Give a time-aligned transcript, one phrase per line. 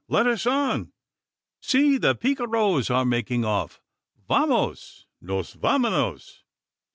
[0.07, 0.93] Let us on!
[1.61, 1.99] See!
[1.99, 3.79] the picaros are making off.
[4.27, 5.05] Vamos!
[5.21, 6.41] nos vamonos!"